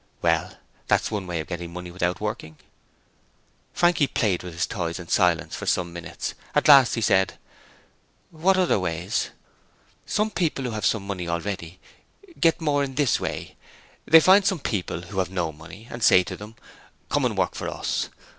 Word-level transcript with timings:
Well, 0.23 0.57
that's 0.87 1.11
one 1.11 1.27
way 1.27 1.41
of 1.41 1.47
getting 1.47 1.71
money 1.71 1.91
without 1.91 2.19
working. 2.19 2.57
Frankie 3.71 4.07
played 4.07 4.41
with 4.41 4.53
his 4.53 4.65
toys 4.65 4.97
in 4.97 5.09
silence 5.09 5.55
for 5.55 5.67
some 5.67 5.93
minutes. 5.93 6.33
At 6.55 6.67
last 6.67 6.95
he 6.95 7.01
said: 7.01 7.37
'What 8.31 8.57
other 8.57 8.79
ways?' 8.79 9.29
'Some 10.07 10.31
people 10.31 10.65
who 10.65 10.71
have 10.71 10.87
some 10.87 11.05
money 11.05 11.27
already 11.27 11.79
get 12.39 12.59
more 12.59 12.83
in 12.83 12.95
this 12.95 13.19
way: 13.19 13.55
they 14.07 14.19
find 14.19 14.43
some 14.43 14.57
people 14.59 15.01
who 15.01 15.19
have 15.19 15.29
no 15.29 15.51
money 15.51 15.87
and 15.91 16.01
say 16.01 16.23
to 16.23 16.35
them, 16.35 16.55
"Come 17.09 17.23
and 17.23 17.37
work 17.37 17.53
for 17.53 17.67
us." 17.69 18.09